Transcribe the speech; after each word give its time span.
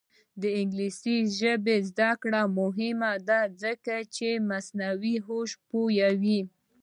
د 0.41 0.43
انګلیسي 0.59 1.17
ژبې 1.39 1.75
زده 1.89 2.11
کړه 2.21 2.41
مهمه 2.59 3.11
ده 3.27 3.39
ځکه 3.63 3.95
چې 4.15 4.27
مصنوعي 4.49 5.15
هوش 5.25 5.49
پوهوي. 5.69 6.41